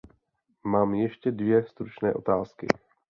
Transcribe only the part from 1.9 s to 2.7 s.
otázky.